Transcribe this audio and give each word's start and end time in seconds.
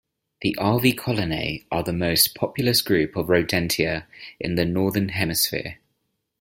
The 0.41 0.55
Arvicolinae 0.59 1.65
are 1.71 1.83
the 1.83 1.93
most 1.93 2.33
populous 2.33 2.81
group 2.81 3.15
of 3.15 3.27
Rodentia 3.27 4.07
in 4.39 4.55
the 4.55 4.65
Northern 4.65 5.09
Hemisphere. 5.09 5.77